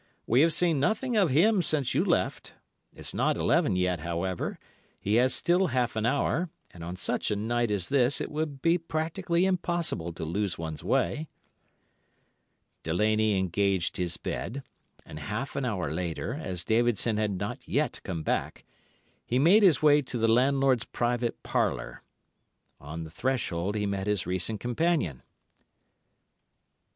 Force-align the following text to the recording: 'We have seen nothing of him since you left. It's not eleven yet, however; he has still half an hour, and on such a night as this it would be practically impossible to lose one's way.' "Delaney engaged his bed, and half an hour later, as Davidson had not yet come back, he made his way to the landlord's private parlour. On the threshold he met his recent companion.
'We 0.25 0.41
have 0.41 0.51
seen 0.53 0.79
nothing 0.79 1.15
of 1.15 1.29
him 1.29 1.61
since 1.61 1.93
you 1.93 2.03
left. 2.03 2.55
It's 2.91 3.13
not 3.13 3.37
eleven 3.37 3.75
yet, 3.75 3.99
however; 3.99 4.57
he 4.99 5.13
has 5.21 5.31
still 5.31 5.67
half 5.67 5.95
an 5.95 6.07
hour, 6.07 6.49
and 6.71 6.83
on 6.83 6.95
such 6.95 7.29
a 7.29 7.35
night 7.35 7.69
as 7.69 7.89
this 7.89 8.19
it 8.19 8.31
would 8.31 8.63
be 8.63 8.79
practically 8.79 9.45
impossible 9.45 10.11
to 10.13 10.25
lose 10.25 10.57
one's 10.57 10.83
way.' 10.83 11.27
"Delaney 12.81 13.37
engaged 13.37 13.97
his 13.97 14.17
bed, 14.17 14.63
and 15.05 15.19
half 15.19 15.55
an 15.55 15.65
hour 15.65 15.93
later, 15.93 16.33
as 16.33 16.63
Davidson 16.65 17.17
had 17.17 17.33
not 17.33 17.59
yet 17.67 18.01
come 18.03 18.23
back, 18.23 18.65
he 19.23 19.37
made 19.37 19.61
his 19.61 19.83
way 19.83 20.01
to 20.01 20.17
the 20.17 20.27
landlord's 20.27 20.83
private 20.85 21.43
parlour. 21.43 22.01
On 22.79 23.03
the 23.03 23.11
threshold 23.11 23.75
he 23.75 23.85
met 23.85 24.07
his 24.07 24.25
recent 24.25 24.59
companion. 24.59 25.21